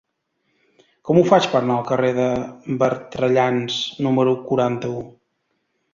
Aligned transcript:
Com 1.09 1.19
ho 1.19 1.23
faig 1.31 1.49
per 1.51 1.59
anar 1.59 1.75
al 1.81 1.85
carrer 1.91 2.09
de 2.19 2.25
Bertrellans 2.85 3.77
número 4.07 4.37
quaranta-u? 4.49 5.05